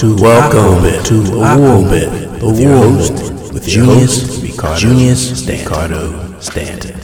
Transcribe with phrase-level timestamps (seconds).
[0.00, 6.98] to welcome to Akoben, the host with Junius Ricardo, Junius Ricardo Stanton.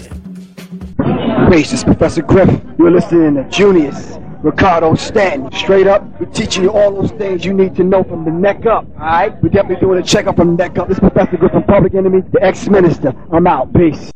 [1.50, 2.48] Bass, this is Professor Griff.
[2.78, 5.52] You're listening to Junius Ricardo Stanton.
[5.52, 8.64] Straight up, we're teaching you all those things you need to know from the neck
[8.64, 8.86] up.
[8.92, 9.42] Alright?
[9.42, 10.88] We're definitely doing a checkup from the neck up.
[10.88, 13.12] This is Professor Griff from Public Enemy, the ex-minister.
[13.30, 13.74] I'm out.
[13.74, 14.10] Peace.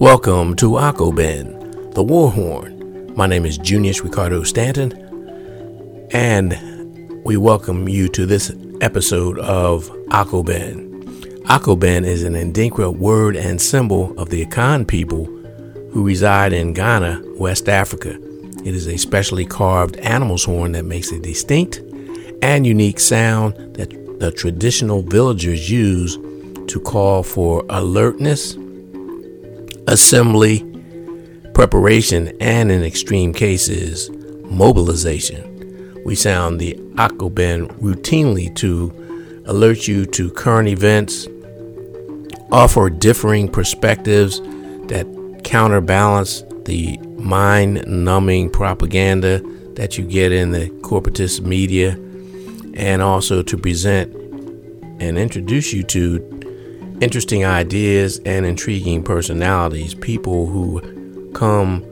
[0.00, 2.73] Welcome to Akoben, the War Horn.
[3.16, 4.92] My name is Junius Ricardo Stanton,
[6.10, 11.04] and we welcome you to this episode of Akoben.
[11.44, 15.26] Akoben is an Adinkra word and symbol of the Akan people
[15.92, 18.18] who reside in Ghana, West Africa.
[18.64, 21.82] It is a specially carved animal's horn that makes a distinct
[22.42, 26.16] and unique sound that the traditional villagers use
[26.66, 28.56] to call for alertness
[29.86, 30.68] assembly,
[31.54, 34.10] preparation, and in extreme cases,
[34.42, 36.02] mobilization.
[36.04, 38.92] We sound the Akoben routinely to
[39.46, 41.26] alert you to current events,
[42.50, 44.40] offer differing perspectives
[44.88, 49.40] that counterbalance the mind numbing propaganda
[49.74, 51.92] that you get in the corporatist media,
[52.74, 54.14] and also to present
[55.00, 56.18] and introduce you to
[57.00, 60.80] interesting ideas and intriguing personalities, people who
[61.34, 61.82] come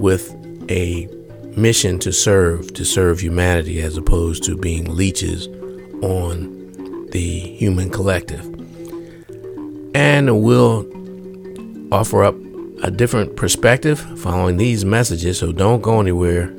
[0.00, 0.34] with
[0.70, 1.08] a
[1.56, 5.46] mission to serve, to serve humanity, as opposed to being leeches
[6.02, 8.44] on the human collective.
[9.94, 10.86] And we'll
[11.92, 12.34] offer up
[12.82, 16.54] a different perspective following these messages, so don't go anywhere.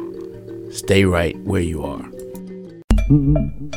[0.72, 2.04] Stay right where you are.
[3.10, 3.72] Mm-hmm.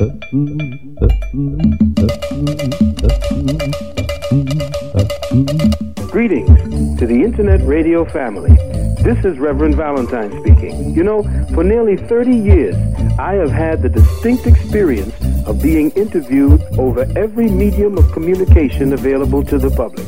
[6.09, 8.55] Greetings to the Internet Radio family.
[9.03, 10.95] This is Reverend Valentine speaking.
[10.95, 11.21] You know,
[11.53, 12.75] for nearly 30 years,
[13.19, 15.13] I have had the distinct experience
[15.45, 20.07] of being interviewed over every medium of communication available to the public.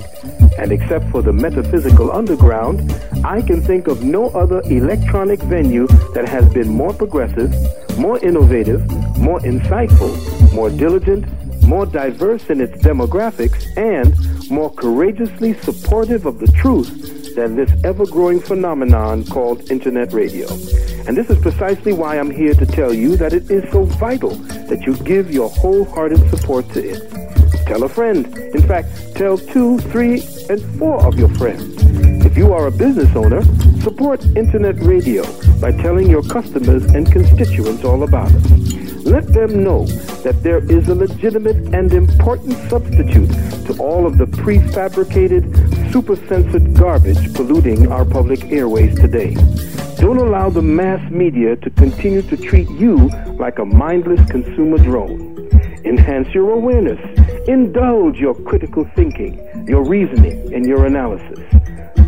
[0.57, 2.91] And except for the metaphysical underground,
[3.23, 7.53] I can think of no other electronic venue that has been more progressive,
[7.99, 8.83] more innovative,
[9.19, 10.11] more insightful,
[10.53, 11.25] more diligent,
[11.67, 14.15] more diverse in its demographics, and
[14.49, 20.47] more courageously supportive of the truth than this ever-growing phenomenon called internet radio.
[21.05, 24.31] And this is precisely why I'm here to tell you that it is so vital
[24.69, 27.11] that you give your wholehearted support to it.
[27.67, 28.25] Tell a friend.
[28.55, 31.75] In fact, tell two, three, and four of your friends.
[32.25, 33.43] If you are a business owner,
[33.81, 35.23] support internet radio
[35.59, 38.66] by telling your customers and constituents all about it.
[39.07, 39.85] Let them know
[40.25, 43.29] that there is a legitimate and important substitute
[43.65, 49.33] to all of the prefabricated, super-censored garbage polluting our public airways today.
[49.95, 53.07] Don't allow the mass media to continue to treat you
[53.39, 55.49] like a mindless consumer drone.
[55.85, 56.99] Enhance your awareness.
[57.47, 61.39] Indulge your critical thinking, your reasoning, and your analysis.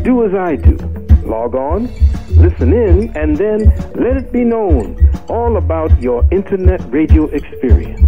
[0.04, 0.76] Do as I do.
[1.24, 1.88] Log on,
[2.32, 3.60] listen in, and then
[3.96, 8.02] let it be known all about your internet radio experience.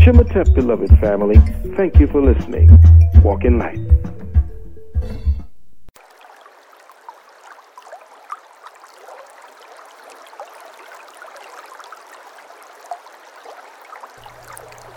[0.00, 1.36] Chimatep, beloved family,
[1.76, 2.70] thank you for listening.
[3.22, 3.80] Walk in light.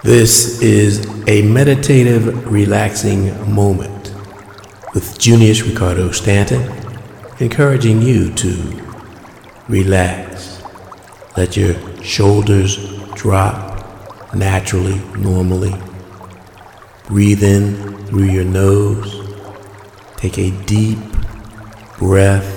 [0.04, 4.14] This is a meditative, relaxing moment
[4.94, 6.72] with Junius Ricardo Stanton,
[7.40, 8.82] encouraging you to
[9.68, 10.27] relax.
[11.38, 12.78] Let your shoulders
[13.14, 15.76] drop naturally, normally.
[17.06, 19.22] Breathe in through your nose.
[20.16, 20.98] Take a deep
[22.00, 22.56] breath.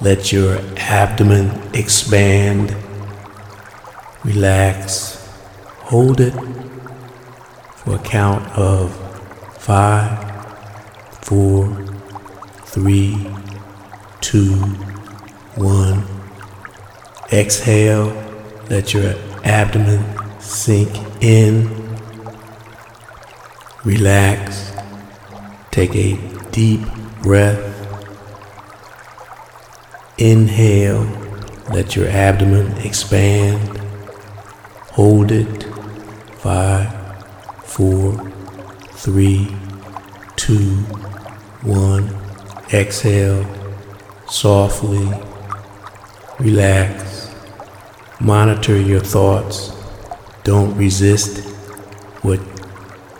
[0.00, 2.74] Let your abdomen expand.
[4.24, 5.24] Relax.
[5.84, 6.34] Hold it
[7.76, 8.92] for a count of
[9.58, 10.18] five,
[11.22, 11.68] four,
[12.64, 13.30] three,
[14.20, 14.56] two,
[15.54, 16.13] one.
[17.34, 18.12] Exhale,
[18.70, 20.04] let your abdomen
[20.40, 20.88] sink
[21.20, 21.68] in.
[23.84, 24.72] Relax.
[25.72, 26.16] Take a
[26.52, 26.80] deep
[27.22, 27.58] breath.
[30.16, 31.08] Inhale,
[31.72, 33.78] let your abdomen expand.
[34.92, 35.64] Hold it.
[36.38, 36.88] Five,
[37.64, 38.32] four,
[38.92, 39.48] three,
[40.36, 40.76] two,
[41.62, 42.16] one.
[42.72, 43.44] Exhale
[44.28, 45.10] softly.
[46.38, 47.13] Relax.
[48.24, 49.70] Monitor your thoughts.
[50.44, 51.46] Don't resist
[52.22, 52.40] what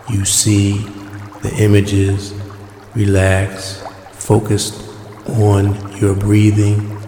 [0.09, 0.79] you see,
[1.43, 2.33] the images.
[2.95, 3.83] Relax.
[4.13, 4.73] Focus
[5.29, 6.99] on your breathing.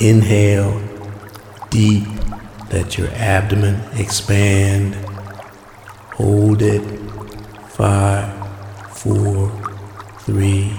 [0.00, 0.80] Inhale
[1.74, 2.06] deep,
[2.72, 4.94] let your abdomen expand.
[6.14, 6.82] Hold it.
[7.68, 8.30] Five,
[8.96, 9.50] four,
[10.20, 10.72] three,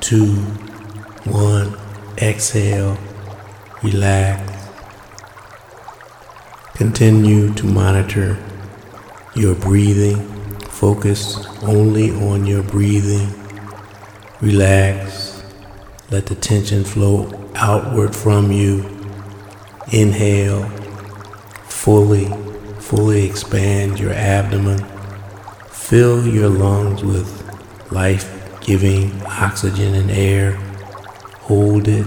[0.00, 0.36] two,
[1.24, 1.76] one.
[2.16, 2.96] Exhale.
[3.82, 4.51] Relax.
[6.82, 8.36] Continue to monitor
[9.36, 10.16] your breathing.
[10.62, 13.32] Focus only on your breathing.
[14.40, 15.44] Relax.
[16.10, 18.84] Let the tension flow outward from you.
[19.92, 20.68] Inhale.
[21.68, 22.26] Fully,
[22.80, 24.84] fully expand your abdomen.
[25.68, 27.30] Fill your lungs with
[27.92, 30.54] life giving oxygen and air.
[31.42, 32.06] Hold it.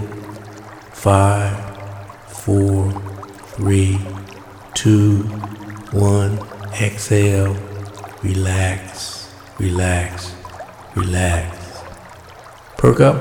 [0.92, 1.56] Five,
[2.28, 2.92] four,
[3.56, 4.02] three,
[4.76, 5.24] two,
[5.92, 6.38] one.
[6.80, 7.56] Exhale.
[8.22, 10.36] Relax, relax,
[10.96, 11.82] relax.
[12.78, 13.18] Perk up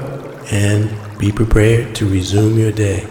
[0.52, 3.06] and be prepared to resume your day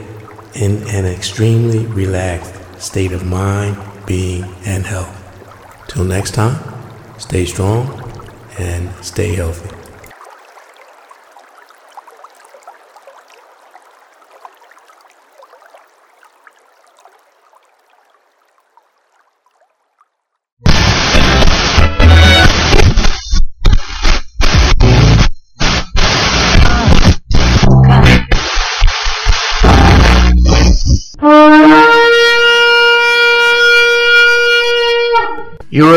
[0.56, 5.20] in an extremely relaxed state of mind, being, and health.
[5.88, 6.58] Till next time,
[7.20, 7.88] stay strong
[8.58, 9.83] and stay healthy.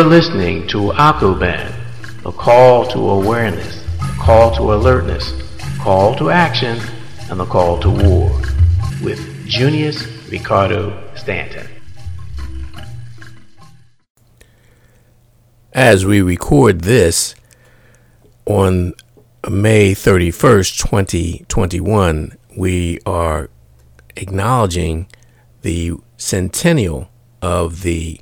[0.06, 1.74] Listening to Akoben,
[2.24, 6.78] a call to awareness, a call to alertness, a call to action,
[7.28, 8.30] and the call to war
[9.02, 9.18] with
[9.48, 11.66] Junius Ricardo Stanton.
[15.72, 17.34] As we record this
[18.46, 18.94] on
[19.50, 23.50] May 31st, 2021, we are
[24.16, 25.08] acknowledging
[25.62, 27.10] the centennial
[27.42, 28.20] of the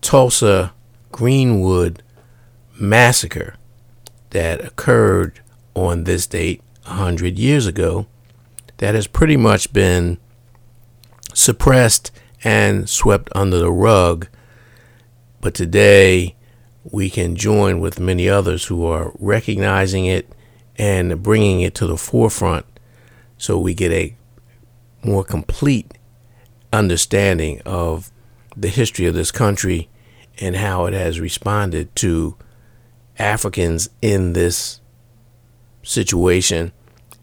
[0.00, 0.72] Tulsa
[1.16, 2.02] Greenwood
[2.78, 3.54] massacre
[4.30, 5.40] that occurred
[5.74, 8.06] on this date 100 years ago
[8.76, 10.18] that has pretty much been
[11.32, 12.10] suppressed
[12.44, 14.28] and swept under the rug.
[15.40, 16.34] But today
[16.84, 20.30] we can join with many others who are recognizing it
[20.76, 22.66] and bringing it to the forefront
[23.38, 24.14] so we get a
[25.02, 25.96] more complete
[26.74, 28.12] understanding of
[28.54, 29.88] the history of this country
[30.38, 32.36] and how it has responded to
[33.18, 34.80] Africans in this
[35.82, 36.72] situation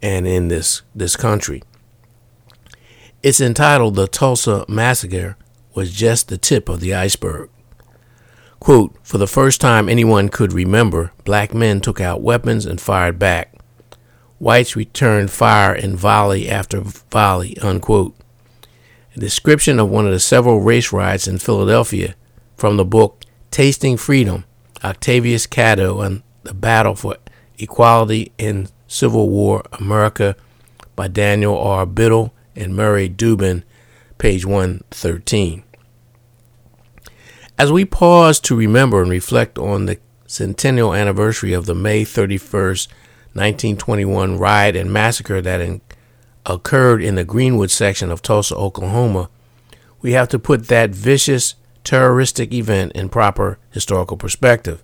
[0.02, 1.62] and in this this country.
[3.22, 5.38] It's entitled The Tulsa Massacre
[5.74, 7.50] was just the tip of the iceberg.
[8.60, 13.20] Quote, for the first time anyone could remember, black men took out weapons and fired
[13.20, 13.54] back.
[14.40, 18.16] Whites returned fire in volley after volley, unquote.
[19.16, 22.16] A description of one of the several race riots in Philadelphia
[22.64, 24.46] from the book Tasting Freedom
[24.86, 27.18] Octavius Catto and the Battle for
[27.58, 30.38] Equality in Civil War America
[30.96, 31.86] by Daniel R.
[31.86, 33.64] Biddle and Murray Dubin,
[34.18, 35.64] page 113.
[37.60, 42.88] As we pause to remember and reflect on the centennial anniversary of the May 31st,
[43.34, 45.82] 1921 riot and massacre that in,
[46.46, 49.30] occurred in the Greenwood section of Tulsa, Oklahoma,
[50.02, 54.84] we have to put that vicious terroristic event in proper historical perspective.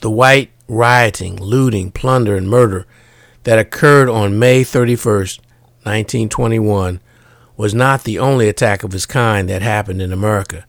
[0.00, 2.86] The white rioting, looting, plunder, and murder
[3.44, 5.38] that occurred on May 31st,
[5.82, 7.00] 1921,
[7.56, 10.64] was not the only attack of its kind that happened in America.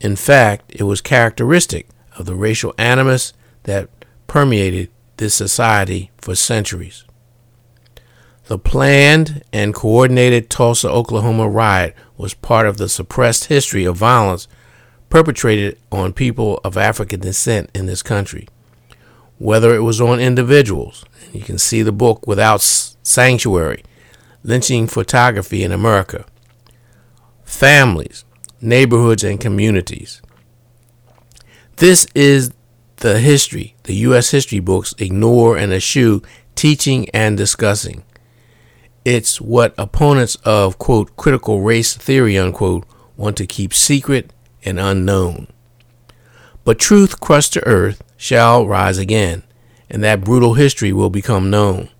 [0.00, 3.88] In fact, it was characteristic of the racial animus that
[4.26, 7.04] permeated this society for centuries.
[8.46, 14.48] The planned and coordinated Tulsa, Oklahoma riot was part of the suppressed history of violence
[15.08, 18.46] perpetrated on people of African descent in this country.
[19.38, 23.82] Whether it was on individuals, you can see the book Without Sanctuary
[24.42, 26.26] Lynching Photography in America,
[27.44, 28.24] families,
[28.60, 30.20] neighborhoods, and communities.
[31.76, 32.52] This is
[32.96, 34.30] the history the U.S.
[34.30, 36.22] history books ignore and eschew
[36.54, 38.04] teaching and discussing.
[39.04, 44.32] It's what opponents of, quote, critical race theory, unquote, want to keep secret
[44.64, 45.46] and unknown.
[46.64, 49.42] But truth crushed to earth shall rise again,
[49.90, 51.90] and that brutal history will become known.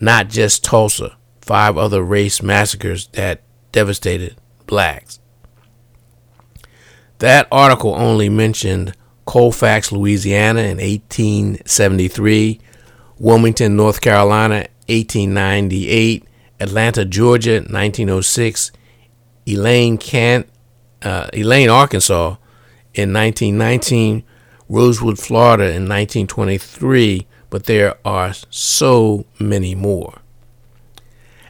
[0.00, 4.36] Not just Tulsa, five other race massacres that devastated
[4.66, 5.20] blacks.
[7.18, 8.94] That article only mentioned
[9.24, 12.60] Colfax, Louisiana in 1873,
[13.18, 16.24] Wilmington, North Carolina 1898,
[16.60, 18.72] Atlanta, Georgia 1906,
[19.46, 20.44] Elaine, Can-
[21.02, 22.36] uh, Elaine, Arkansas
[22.94, 24.24] in 1919,
[24.68, 30.20] Rosewood, Florida in 1923, but there are so many more.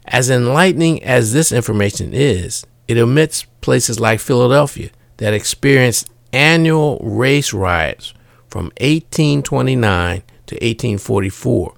[0.04, 7.52] As enlightening as this information is, it omits places like Philadelphia that experienced annual race
[7.52, 8.12] riots
[8.48, 11.74] from 1829 to 1844,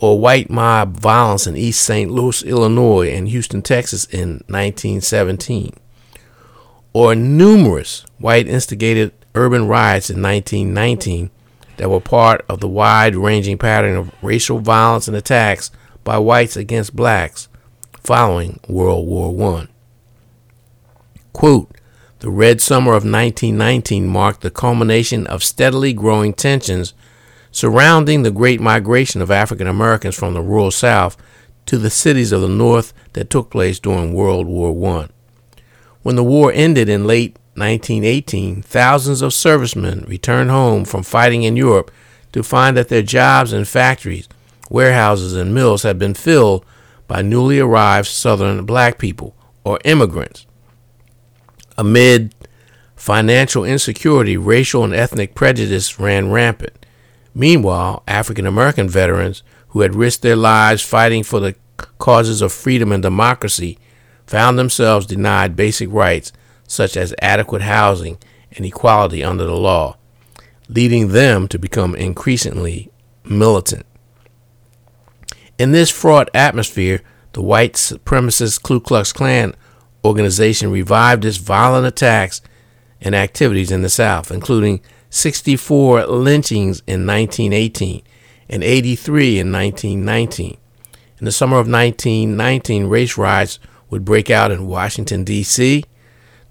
[0.00, 2.10] or white mob violence in East St.
[2.10, 5.74] Louis, Illinois, and Houston, Texas in 1917,
[6.94, 11.30] or numerous white instigated urban riots in 1919
[11.76, 15.70] that were part of the wide ranging pattern of racial violence and attacks
[16.02, 17.48] by whites against blacks
[18.02, 19.68] following World War I.
[21.32, 21.76] Quote,
[22.20, 26.92] the Red Summer of 1919 marked the culmination of steadily growing tensions
[27.52, 31.16] surrounding the great migration of African Americans from the rural South
[31.66, 35.08] to the cities of the North that took place during World War I.
[36.02, 41.56] When the war ended in late 1918, thousands of servicemen returned home from fighting in
[41.56, 41.90] Europe
[42.32, 44.28] to find that their jobs in factories,
[44.70, 46.64] warehouses, and mills had been filled
[47.06, 50.46] by newly arrived Southern black people or immigrants.
[51.76, 52.34] Amid
[52.96, 56.79] financial insecurity, racial and ethnic prejudice ran rampant.
[57.34, 61.54] Meanwhile, African American veterans who had risked their lives fighting for the
[61.98, 63.78] causes of freedom and democracy
[64.26, 66.32] found themselves denied basic rights
[66.66, 68.18] such as adequate housing
[68.52, 69.96] and equality under the law,
[70.68, 72.90] leading them to become increasingly
[73.24, 73.86] militant.
[75.58, 79.54] In this fraught atmosphere, the white supremacist Ku Klux Klan
[80.04, 82.40] organization revived its violent attacks
[83.00, 88.02] and activities in the South, including 64 lynchings in 1918
[88.48, 90.56] and 83 in 1919.
[91.18, 93.58] In the summer of 1919, race riots
[93.90, 95.84] would break out in Washington, D.C.,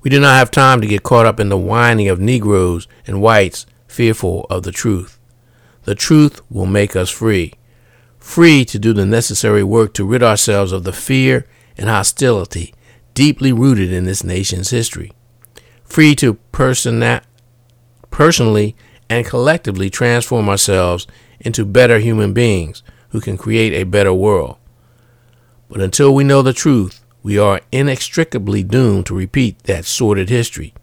[0.02, 3.20] We do not have time to get caught up in the whining of Negroes and
[3.20, 5.17] whites fearful of the truth.
[5.88, 7.54] The truth will make us free,
[8.18, 11.46] free to do the necessary work to rid ourselves of the fear
[11.78, 12.74] and hostility
[13.14, 15.12] deeply rooted in this nation's history,
[15.84, 17.22] free to persona-
[18.10, 18.76] personally
[19.08, 21.06] and collectively transform ourselves
[21.40, 24.58] into better human beings who can create a better world.
[25.70, 30.74] But until we know the truth, we are inextricably doomed to repeat that sordid history,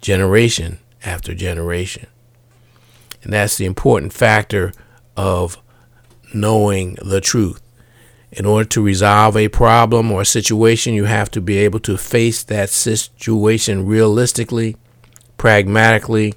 [0.00, 2.06] generation after generation.
[3.26, 4.72] And that's the important factor
[5.16, 5.60] of
[6.32, 7.60] knowing the truth.
[8.30, 11.98] In order to resolve a problem or a situation, you have to be able to
[11.98, 14.76] face that situation realistically
[15.36, 16.34] pragmatically,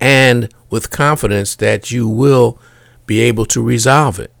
[0.00, 2.58] and with confidence that you will
[3.06, 4.32] be able to resolve it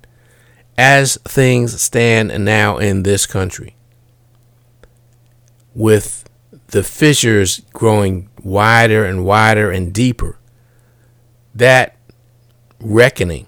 [0.76, 3.76] as things stand now in this country.
[5.72, 6.28] With
[6.66, 10.37] the fissures growing wider and wider and deeper,
[11.58, 11.96] that
[12.80, 13.46] reckoning,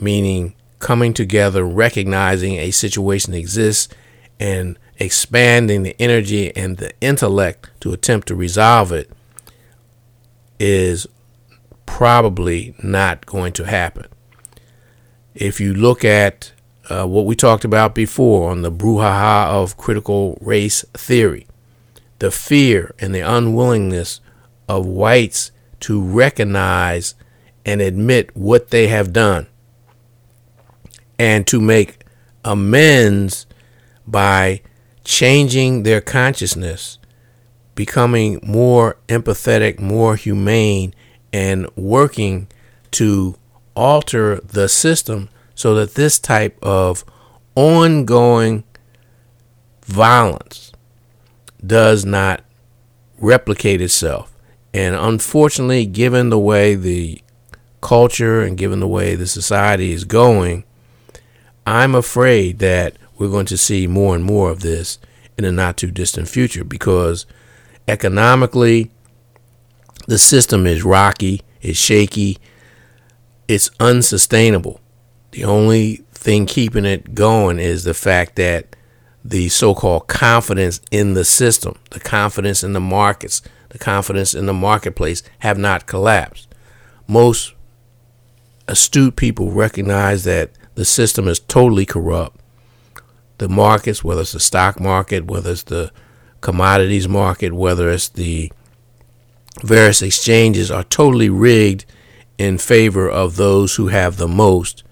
[0.00, 3.88] meaning coming together, recognizing a situation exists,
[4.38, 9.10] and expanding the energy and the intellect to attempt to resolve it,
[10.60, 11.06] is
[11.86, 14.06] probably not going to happen.
[15.34, 16.52] If you look at
[16.90, 21.46] uh, what we talked about before on the brouhaha of critical race theory,
[22.18, 24.20] the fear and the unwillingness
[24.68, 27.14] of whites to recognize
[27.64, 29.46] and admit what they have done
[31.18, 32.04] and to make
[32.44, 33.46] amends
[34.06, 34.62] by
[35.04, 36.98] changing their consciousness,
[37.74, 40.94] becoming more empathetic, more humane,
[41.32, 42.48] and working
[42.90, 43.36] to
[43.74, 47.04] alter the system so that this type of
[47.54, 48.64] ongoing
[49.84, 50.72] violence
[51.64, 52.42] does not
[53.18, 54.37] replicate itself.
[54.74, 57.22] And unfortunately, given the way the
[57.80, 60.64] culture and given the way the society is going,
[61.66, 64.98] I'm afraid that we're going to see more and more of this
[65.36, 67.26] in a not too distant future because
[67.86, 68.90] economically,
[70.06, 72.38] the system is rocky, it's shaky,
[73.46, 74.80] it's unsustainable.
[75.32, 78.76] The only thing keeping it going is the fact that
[79.24, 84.46] the so called confidence in the system, the confidence in the markets, the confidence in
[84.46, 86.48] the marketplace have not collapsed.
[87.06, 87.54] Most
[88.66, 92.40] astute people recognize that the system is totally corrupt.
[93.38, 95.90] The markets, whether it's the stock market, whether it's the
[96.40, 98.52] commodities market, whether it's the
[99.62, 101.84] various exchanges, are totally rigged
[102.36, 104.84] in favor of those who have the most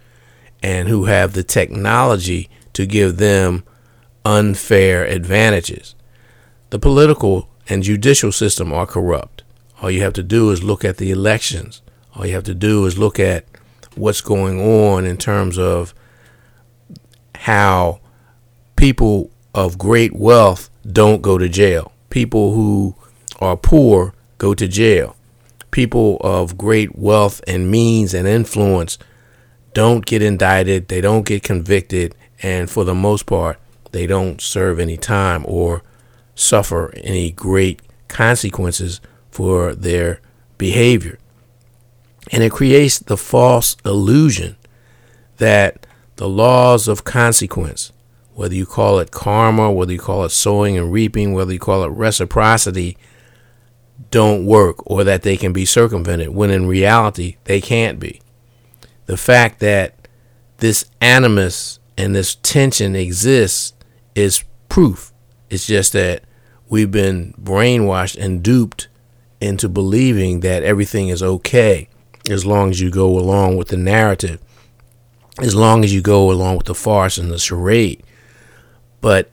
[0.62, 3.64] and who have the technology to give them
[4.24, 5.94] unfair advantages.
[6.70, 9.42] The political and judicial system are corrupt.
[9.82, 11.82] All you have to do is look at the elections.
[12.14, 13.44] All you have to do is look at
[13.94, 15.94] what's going on in terms of
[17.34, 18.00] how
[18.76, 21.92] people of great wealth don't go to jail.
[22.10, 22.94] People who
[23.40, 25.16] are poor go to jail.
[25.70, 28.98] People of great wealth and means and influence
[29.74, 33.58] don't get indicted, they don't get convicted, and for the most part,
[33.92, 35.82] they don't serve any time or
[36.36, 39.00] suffer any great consequences
[39.32, 40.20] for their
[40.58, 41.18] behavior.
[42.30, 44.56] And it creates the false illusion
[45.38, 47.92] that the laws of consequence,
[48.34, 51.82] whether you call it karma, whether you call it sowing and reaping, whether you call
[51.82, 52.96] it reciprocity,
[54.10, 58.20] don't work or that they can be circumvented, when in reality, they can't be.
[59.06, 60.08] The fact that
[60.58, 63.72] this animus and this tension exists
[64.14, 65.12] is proof.
[65.48, 66.24] It's just that
[66.68, 68.88] we've been brainwashed and duped
[69.40, 71.88] into believing that everything is okay
[72.28, 74.40] as long as you go along with the narrative,
[75.40, 78.02] as long as you go along with the farce and the charade.
[79.00, 79.30] But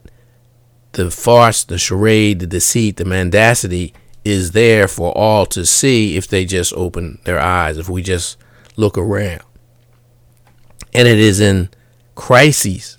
[0.91, 6.27] the farce, the charade, the deceit, the mendacity is there for all to see if
[6.27, 8.37] they just open their eyes, if we just
[8.75, 9.41] look around.
[10.93, 11.69] And it is in
[12.15, 12.97] crises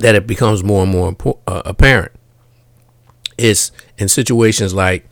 [0.00, 2.12] that it becomes more and more uh, apparent.
[3.38, 5.08] It's in situations like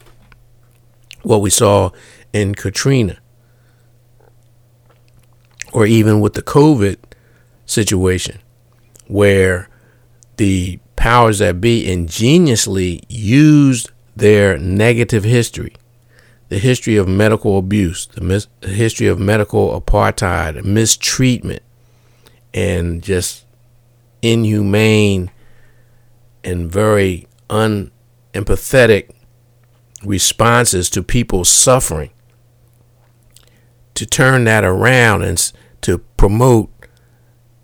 [1.22, 1.90] what we saw
[2.32, 3.18] in Katrina,
[5.72, 6.96] or even with the COVID
[7.66, 8.38] situation,
[9.06, 9.68] where
[10.36, 15.74] the powers that be ingeniously used their negative history,
[16.48, 21.62] the history of medical abuse, the, mis- the history of medical apartheid, mistreatment,
[22.54, 23.44] and just
[24.22, 25.30] inhumane
[26.44, 29.10] and very unempathetic
[30.04, 32.10] responses to people's suffering
[33.94, 36.70] to turn that around and to promote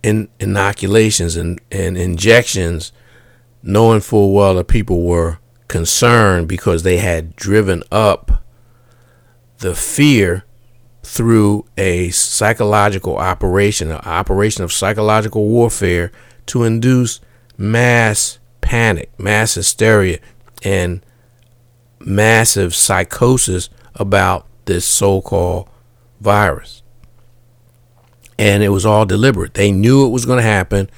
[0.02, 2.92] in, inoculations and, and injections,
[3.62, 5.38] knowing full well that people were
[5.68, 8.42] concerned because they had driven up
[9.58, 10.44] the fear
[11.04, 16.10] through a psychological operation, an operation of psychological warfare
[16.46, 17.20] to induce
[17.56, 20.18] mass panic, mass hysteria,
[20.62, 21.04] and
[22.00, 25.68] massive psychosis about this so called
[26.20, 26.82] virus.
[28.38, 29.54] And it was all deliberate.
[29.54, 30.90] They knew it was going to happen.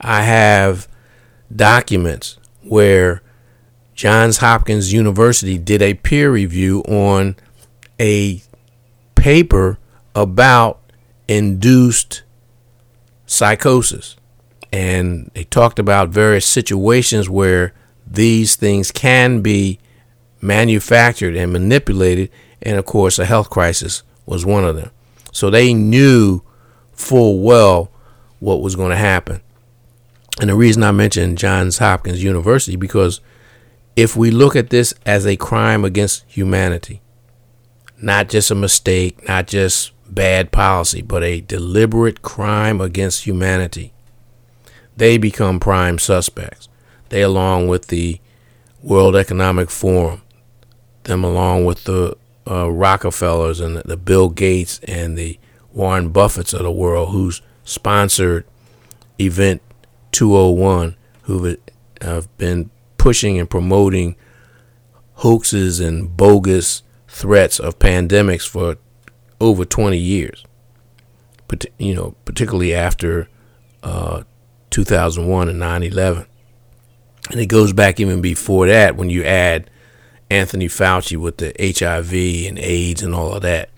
[0.00, 0.86] I have
[1.54, 3.22] documents where
[3.94, 7.36] Johns Hopkins University did a peer review on
[8.00, 8.42] a
[9.14, 9.78] paper
[10.14, 10.80] about
[11.28, 12.22] induced
[13.26, 14.16] psychosis.
[14.74, 17.72] And they talked about various situations where
[18.04, 19.78] these things can be
[20.40, 22.28] manufactured and manipulated.
[22.60, 24.90] And of course, a health crisis was one of them.
[25.30, 26.42] So they knew
[26.90, 27.92] full well
[28.40, 29.42] what was going to happen.
[30.40, 33.20] And the reason I mentioned Johns Hopkins University because
[33.94, 37.00] if we look at this as a crime against humanity,
[38.02, 43.93] not just a mistake, not just bad policy, but a deliberate crime against humanity,
[44.96, 46.68] they become prime suspects.
[47.08, 48.20] They, along with the
[48.82, 50.22] World Economic Forum,
[51.04, 52.16] them along with the
[52.48, 55.38] uh, Rockefellers and the, the Bill Gates and the
[55.72, 58.44] Warren Buffetts of the world, who's sponsored
[59.18, 59.62] Event
[60.12, 61.56] 201, who
[62.00, 64.16] have been pushing and promoting
[65.14, 68.76] hoaxes and bogus threats of pandemics for
[69.40, 70.44] over 20 years.
[71.48, 73.28] But you know, particularly after
[73.82, 74.24] uh,
[74.74, 76.26] 2001 and 9/11,
[77.30, 79.70] and it goes back even before that when you add
[80.30, 82.12] Anthony Fauci with the HIV
[82.48, 83.70] and AIDS and all of that,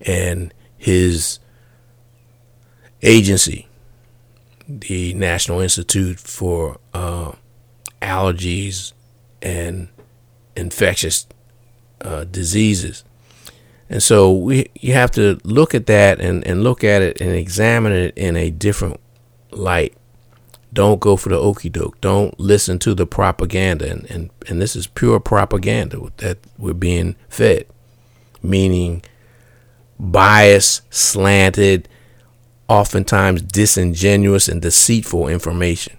[0.00, 1.40] and his
[3.02, 3.66] agency,
[4.68, 7.32] the National Institute for uh,
[8.00, 8.92] allergies
[9.42, 9.88] and
[10.56, 11.26] infectious
[12.02, 13.02] uh, diseases.
[13.88, 17.30] And so we you have to look at that and, and look at it and
[17.30, 19.00] examine it in a different
[19.50, 19.96] light.
[20.72, 22.00] Don't go for the okey doke.
[22.00, 23.90] Don't listen to the propaganda.
[23.90, 27.66] And, and, and this is pure propaganda that we're being fed,
[28.42, 29.02] meaning
[29.98, 31.88] biased, slanted,
[32.68, 35.96] oftentimes disingenuous and deceitful information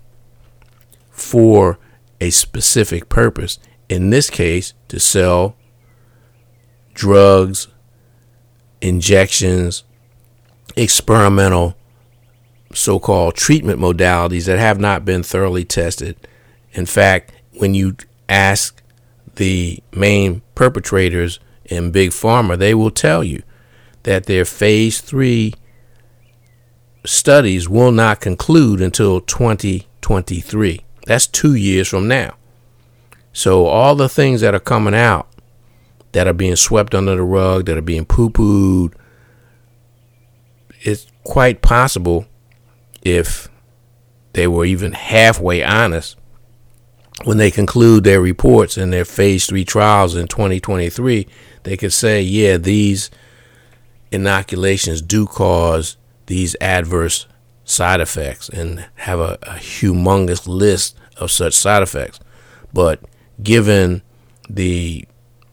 [1.10, 1.80] for
[2.20, 3.60] a specific purpose.
[3.90, 5.56] In this case, to sell
[6.94, 7.68] drugs,
[8.82, 9.84] injections,
[10.76, 11.76] experimental
[12.74, 16.18] so called treatment modalities that have not been thoroughly tested.
[16.74, 17.96] In fact, when you
[18.30, 18.82] ask
[19.36, 23.44] the main perpetrators in Big Pharma, they will tell you
[24.04, 25.54] that their phase three
[27.06, 30.82] studies will not conclude until 2023.
[31.06, 32.36] That's two years from now.
[33.32, 35.28] So all the things that are coming out
[36.12, 38.94] that are being swept under the rug, that are being poo pooed,
[40.82, 42.26] it's quite possible
[43.08, 43.48] if
[44.34, 46.18] they were even halfway honest
[47.24, 51.28] when they conclude their reports and their phase three trials in 2023,
[51.64, 53.10] they could say, yeah, these
[54.12, 57.28] inoculations do cause these adverse
[57.64, 62.20] side effects and have a, a humongous list of such side effects.
[62.74, 63.02] But
[63.42, 64.04] given
[64.50, 65.08] the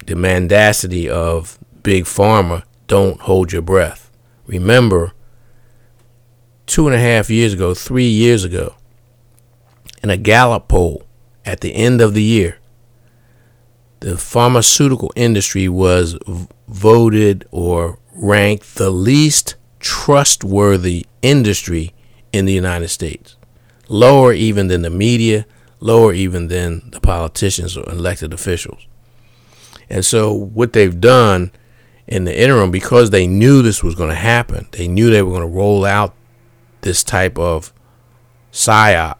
[0.06, 4.10] the mendacity of big pharma, don't hold your breath.
[4.46, 5.12] Remember,
[6.66, 8.74] two and a half years ago, three years ago,
[10.02, 11.04] in a Gallup poll
[11.44, 12.58] at the end of the year,
[14.00, 21.94] the pharmaceutical industry was v- voted or ranked the least trustworthy industry
[22.32, 23.36] in the United States.
[23.88, 25.46] Lower even than the media,
[25.80, 28.86] lower even than the politicians or elected officials.
[29.90, 31.52] And so, what they've done
[32.06, 35.30] in the interim, because they knew this was going to happen, they knew they were
[35.30, 36.14] going to roll out
[36.84, 37.72] this type of
[38.52, 39.18] psyop.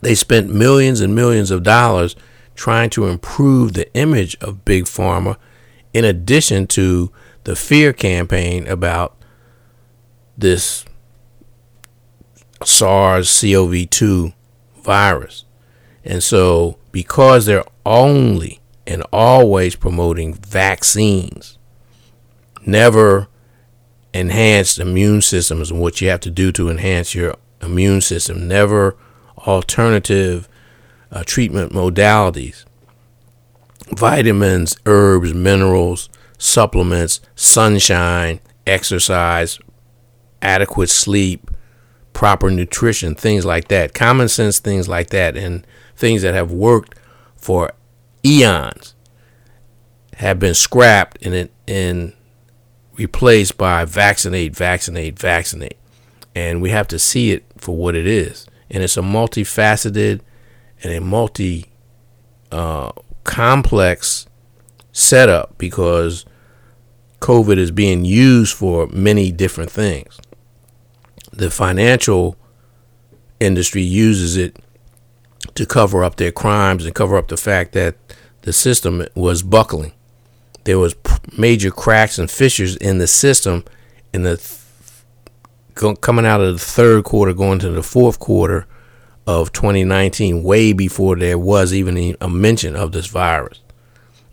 [0.00, 2.16] They spent millions and millions of dollars
[2.54, 5.36] trying to improve the image of Big Pharma,
[5.92, 7.12] in addition to
[7.44, 9.16] the fear campaign about
[10.36, 10.84] this
[12.64, 14.32] SARS CoV 2
[14.82, 15.44] virus.
[16.04, 21.58] And so, because they're only and always promoting vaccines,
[22.66, 23.28] never
[24.14, 28.96] enhanced immune systems and what you have to do to enhance your immune system, never
[29.38, 30.48] alternative
[31.10, 32.64] uh, treatment modalities,
[33.90, 39.58] vitamins, herbs, minerals, supplements, sunshine, exercise,
[40.40, 41.50] adequate sleep,
[42.12, 46.98] proper nutrition, things like that, common sense things like that, and things that have worked
[47.36, 47.72] for
[48.24, 48.94] eons
[50.16, 52.12] have been scrapped and and
[52.96, 55.76] replaced by vaccinate, vaccinate, vaccinate,
[56.34, 60.20] and we have to see it for what it is, and it's a multifaceted
[60.82, 61.66] and a multi
[62.52, 62.92] uh,
[63.24, 64.26] complex
[64.92, 66.24] setup because
[67.20, 70.20] COVID is being used for many different things.
[71.32, 72.36] The financial
[73.40, 74.58] industry uses it
[75.54, 77.96] to cover up their crimes and cover up the fact that
[78.42, 79.92] the system was buckling.
[80.64, 80.94] There was
[81.36, 83.64] major cracks and fissures in the system
[84.12, 88.66] in the th- coming out of the third quarter going to the fourth quarter
[89.26, 93.60] of 2019 way before there was even a mention of this virus.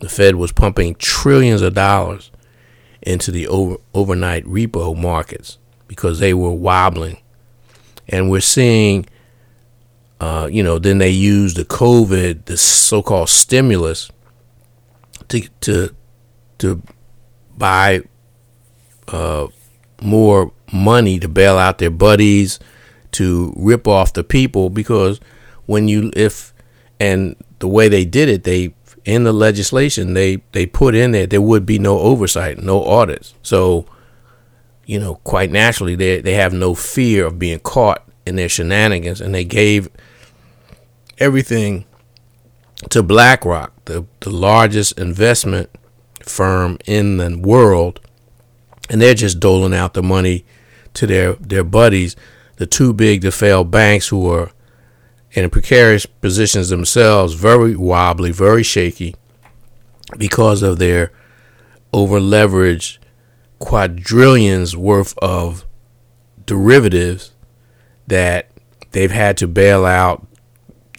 [0.00, 2.30] The Fed was pumping trillions of dollars
[3.02, 7.18] into the over, overnight repo markets because they were wobbling.
[8.08, 9.06] And we're seeing,
[10.20, 14.10] uh, you know, then they use the COVID, the so called stimulus,
[15.28, 15.94] to, to,
[16.62, 16.80] to
[17.58, 18.02] buy
[19.08, 19.48] uh,
[20.00, 22.60] more money to bail out their buddies,
[23.10, 25.20] to rip off the people because
[25.66, 26.54] when you if
[26.98, 31.26] and the way they did it, they in the legislation they they put in there
[31.26, 33.34] there would be no oversight, no audits.
[33.42, 33.84] So,
[34.86, 39.20] you know, quite naturally they they have no fear of being caught in their shenanigans,
[39.20, 39.88] and they gave
[41.18, 41.86] everything
[42.90, 45.68] to BlackRock, the the largest investment
[46.22, 48.00] firm in the world,
[48.90, 50.44] and they're just doling out the money
[50.94, 52.16] to their their buddies,
[52.56, 54.50] the too big to fail banks who are
[55.32, 59.14] in precarious positions themselves, very wobbly, very shaky,
[60.18, 61.10] because of their
[61.92, 62.98] over leveraged
[63.58, 65.64] quadrillions worth of
[66.44, 67.32] derivatives
[68.06, 68.50] that
[68.90, 70.26] they've had to bail out.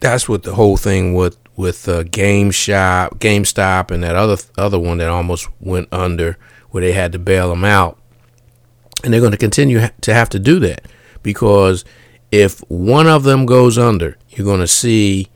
[0.02, 4.98] That's what the whole thing with with uh, GameStop, GameStop, and that other other one
[4.98, 6.38] that almost went under,
[6.70, 8.00] where they had to bail them out,
[9.04, 10.86] and they're going to continue to have to do that
[11.22, 11.86] because
[12.32, 15.30] if one of them goes under, you're going to see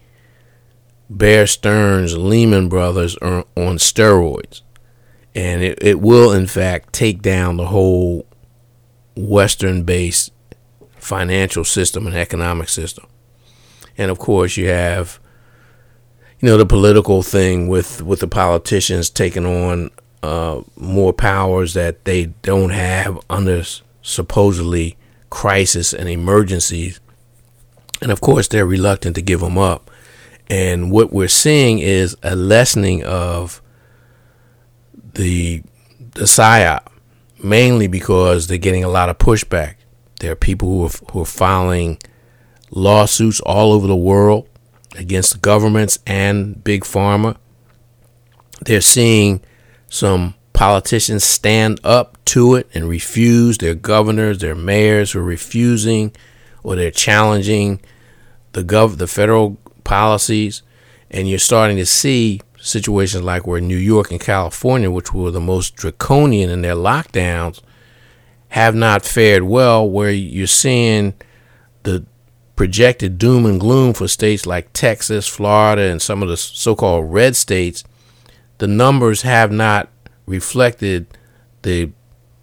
[1.10, 4.62] Bear Stearns, Lehman Brothers are on steroids.
[5.34, 8.26] And it, it will, in fact, take down the whole
[9.16, 10.32] Western based
[10.98, 13.06] financial system and economic system.
[13.98, 15.20] And of course, you have,
[16.40, 19.90] you know, the political thing with, with the politicians taking on
[20.22, 23.64] uh, more powers that they don't have under
[24.02, 24.98] supposedly
[25.30, 27.00] crisis and emergencies.
[28.02, 29.90] And of course, they're reluctant to give them up.
[30.50, 33.62] And what we're seeing is a lessening of
[35.14, 35.64] the
[36.14, 36.88] the psyop,
[37.44, 39.76] mainly because they're getting a lot of pushback.
[40.20, 42.00] There are people who are, who are filing
[42.72, 44.48] lawsuits all over the world
[44.98, 47.38] against governments and big pharma.
[48.62, 49.42] They're seeing
[49.90, 53.58] some politicians stand up to it and refuse.
[53.58, 56.14] Their governors, their mayors who are refusing
[56.64, 57.80] or they're challenging
[58.54, 60.64] the gov the federal policies.
[61.10, 65.40] And you're starting to see situations like where New York and California, which were the
[65.40, 67.62] most draconian in their lockdowns,
[68.50, 71.14] have not fared well, where you're seeing
[71.84, 72.06] the
[72.58, 77.14] projected doom and gloom for states like Texas, Florida, and some of the so called
[77.14, 77.86] red states.
[78.58, 79.90] The numbers have not
[80.26, 81.08] reflected
[81.62, 81.92] the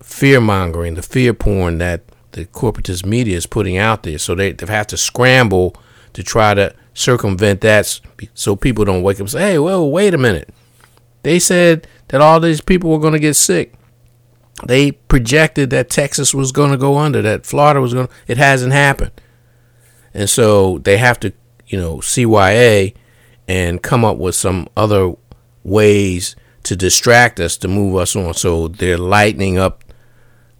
[0.01, 4.19] fear mongering, the fear porn that the corporatist media is putting out there.
[4.19, 5.77] So they, they have to scramble
[6.13, 8.01] to try to circumvent that
[8.35, 10.49] so people don't wake up and say, hey, well, wait a minute.
[11.25, 13.75] They said that all these people were going to get sick.
[14.65, 18.39] They projected that Texas was going to go under, that Florida was going to, it
[18.39, 19.11] hasn't happened.
[20.15, 21.33] And so they have to,
[21.67, 22.95] you know, CYA
[23.49, 25.15] and come up with some other
[25.65, 28.35] ways to distract us to move us on.
[28.35, 29.85] So they're lightening up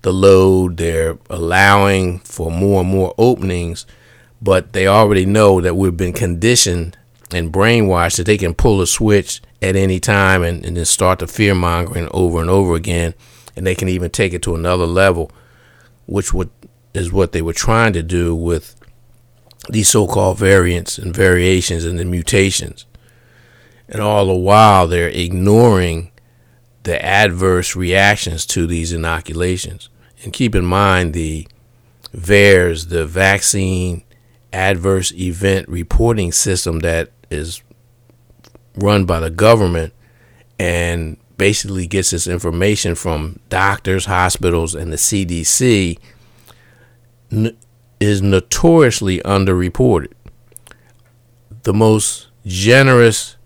[0.03, 3.87] the load, they're allowing for more and more openings,
[4.43, 6.99] but they already know that we've been conditioned
[7.31, 11.21] and brainwashed that they can pull a switch at any time and, and then start
[11.21, 13.15] the fear mongering over and over again.
[13.57, 15.31] And they can even take it to another level,
[16.07, 16.51] which would,
[16.93, 18.77] is what they were trying to do with
[19.69, 22.87] these so called variants and variations and the mutations.
[23.89, 26.11] And all the while, they're ignoring
[26.85, 29.89] the adverse reactions to these inoculations.
[30.23, 31.47] And keep in mind the
[32.15, 34.05] VAERS, the Vaccine
[34.53, 37.63] Adverse Event Reporting System that is
[38.77, 39.93] run by the government
[40.59, 45.99] and basically gets its information from doctors, hospitals, and the CDC
[48.05, 50.13] is notoriously underreported.
[51.63, 53.37] The most generous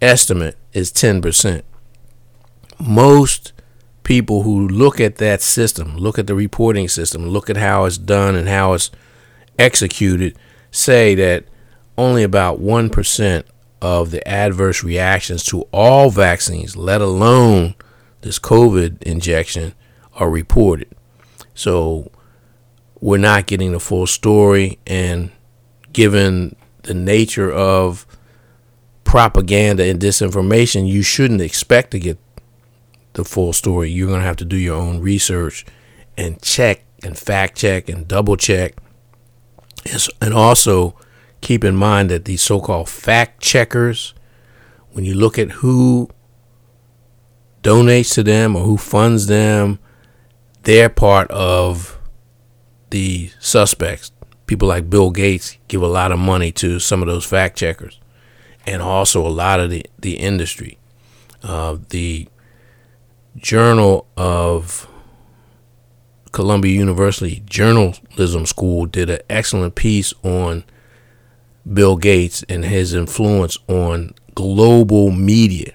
[0.00, 1.62] estimate is 10%.
[2.78, 3.52] Most
[4.02, 7.98] people who look at that system, look at the reporting system, look at how it's
[7.98, 8.90] done and how it's
[9.58, 10.36] executed,
[10.70, 11.44] say that
[11.96, 13.44] only about 1%
[13.80, 17.74] of the adverse reactions to all vaccines, let alone
[18.20, 19.74] this COVID injection,
[20.14, 20.88] are reported.
[21.54, 22.10] So
[23.00, 24.78] we're not getting the full story.
[24.86, 25.30] And
[25.92, 28.06] given the nature of
[29.04, 32.18] propaganda and disinformation, you shouldn't expect to get
[33.12, 33.90] the full story.
[33.90, 35.64] You're going to have to do your own research
[36.16, 38.74] and check and fact check and double check.
[40.20, 40.98] And also
[41.40, 44.14] keep in mind that these so called fact checkers,
[44.90, 46.08] when you look at who
[47.62, 49.78] donates to them or who funds them,
[50.62, 51.95] they're part of
[52.90, 54.12] the suspects.
[54.46, 58.00] People like Bill Gates give a lot of money to some of those fact checkers
[58.66, 60.78] and also a lot of the, the industry.
[61.42, 62.28] Uh, the
[63.36, 64.88] Journal of
[66.32, 70.64] Columbia University Journalism School did an excellent piece on
[71.70, 75.72] Bill Gates and his influence on global media.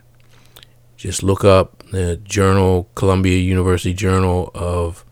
[0.98, 5.04] Just look up the Journal, Columbia University Journal of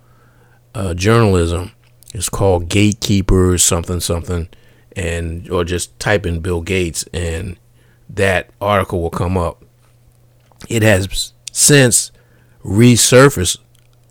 [0.73, 1.71] uh, Journalism.
[2.13, 4.49] It's called Gatekeepers something something,
[4.95, 7.57] and or just type in Bill Gates and
[8.09, 9.63] that article will come up.
[10.67, 12.11] It has since
[12.63, 13.59] resurfaced.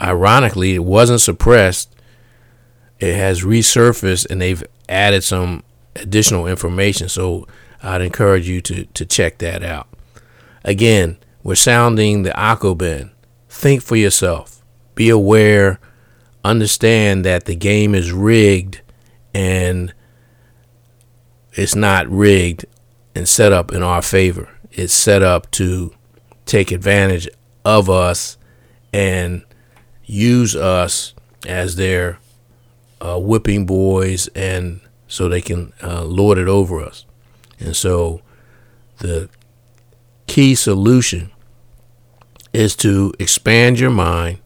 [0.01, 1.95] Ironically, it wasn't suppressed.
[3.01, 5.65] It has resurfaced and they've added some
[5.97, 7.09] additional information.
[7.09, 7.47] So
[7.83, 9.89] I'd encourage you to, to check that out.
[10.65, 13.11] Again, we're sounding the Akoben.
[13.49, 14.63] Think for yourself.
[14.95, 15.81] Be aware.
[16.49, 18.81] Understand that the game is rigged
[19.35, 19.93] and
[21.53, 22.65] it's not rigged
[23.15, 24.49] and set up in our favor.
[24.71, 25.93] It's set up to
[26.47, 27.29] take advantage
[27.67, 28.39] of us
[28.95, 29.45] and
[30.07, 31.13] use us
[31.47, 32.19] as their
[33.03, 37.05] uh, whipping boys and so they can uh, lord it over us.
[37.61, 38.23] And so
[39.01, 39.29] the
[40.27, 41.31] key solution
[42.55, 44.39] is to expand your mind,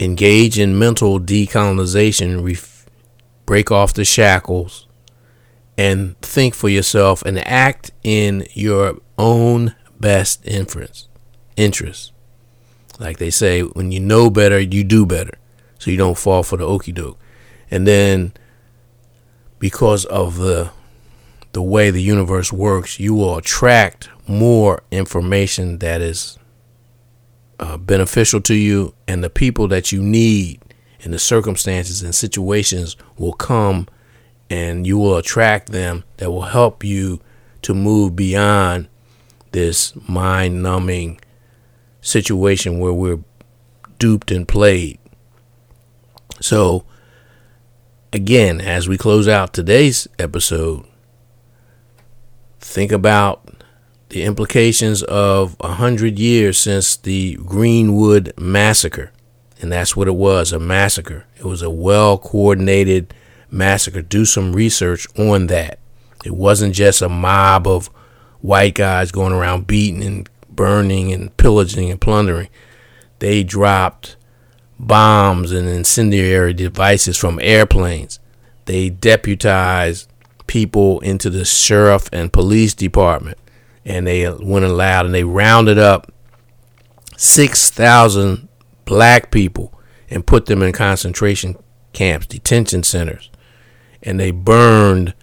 [0.00, 2.86] engage in mental decolonization, ref-
[3.46, 4.86] break off the shackles,
[5.76, 11.08] and think for yourself and act in your own best inference,
[11.56, 12.12] interest.
[12.98, 15.38] Like they say, when you know better, you do better.
[15.78, 17.18] So you don't fall for the okey doke.
[17.70, 18.32] And then
[19.58, 20.70] because of the
[21.52, 26.37] the way the universe works, you will attract more information that is
[27.60, 30.60] uh, beneficial to you, and the people that you need,
[31.02, 33.88] and the circumstances and situations will come,
[34.50, 37.20] and you will attract them that will help you
[37.62, 38.88] to move beyond
[39.52, 41.20] this mind numbing
[42.00, 43.20] situation where we're
[43.98, 44.98] duped and played.
[46.40, 46.84] So,
[48.12, 50.84] again, as we close out today's episode,
[52.60, 53.47] think about
[54.10, 59.12] the implications of a hundred years since the Greenwood massacre.
[59.60, 61.26] And that's what it was a massacre.
[61.36, 63.12] It was a well coordinated
[63.50, 64.02] massacre.
[64.02, 65.78] Do some research on that.
[66.24, 67.88] It wasn't just a mob of
[68.40, 72.48] white guys going around beating and burning and pillaging and plundering.
[73.18, 74.16] They dropped
[74.78, 78.20] bombs and incendiary devices from airplanes.
[78.66, 80.08] They deputized
[80.46, 83.38] people into the sheriff and police department
[83.84, 86.12] and they went aloud and they rounded up
[87.16, 88.48] 6,000
[88.84, 89.72] black people
[90.10, 91.56] and put them in concentration
[91.92, 93.30] camps, detention centers.
[94.02, 95.14] And they burned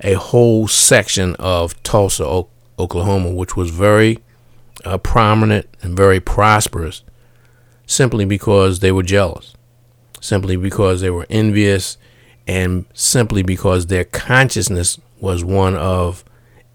[0.00, 2.44] a whole section of Tulsa,
[2.78, 4.18] Oklahoma, which was very
[4.84, 7.04] uh, prominent and very prosperous
[7.86, 9.54] simply because they were jealous,
[10.20, 11.98] simply because they were envious,
[12.46, 16.24] and simply because their consciousness was one of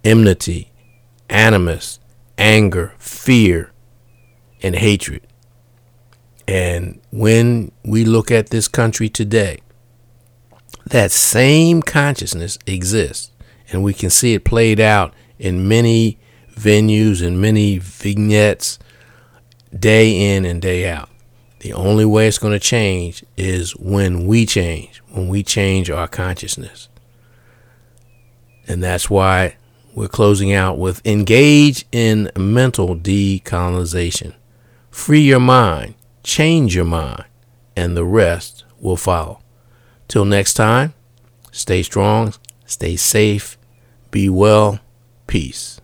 [0.04, 0.72] enmity,
[1.30, 2.00] animus,
[2.38, 3.72] anger, fear,
[4.62, 5.22] and hatred.
[6.48, 9.60] And when we look at this country today,
[10.86, 13.32] that same consciousness exists,
[13.72, 16.18] and we can see it played out in many
[16.54, 18.80] venues and many vignettes
[19.78, 21.10] day in and day out.
[21.60, 26.08] The only way it's going to change is when we change, when we change our
[26.08, 26.88] consciousness.
[28.68, 29.58] And that's why
[29.98, 34.32] we're closing out with engage in mental decolonization.
[34.92, 37.24] Free your mind, change your mind,
[37.76, 39.40] and the rest will follow.
[40.08, 40.94] Till next time,
[41.52, 42.36] stay strong,
[42.68, 43.58] stay safe,
[44.12, 44.80] be well,
[45.26, 45.82] peace.